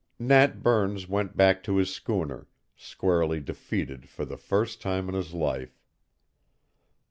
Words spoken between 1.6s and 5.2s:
to his schooner, squarely defeated for the first time in